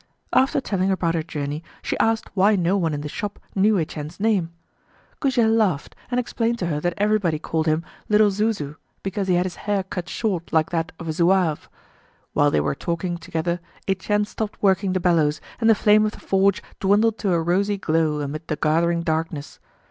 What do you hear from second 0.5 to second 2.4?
telling about her journey, she asked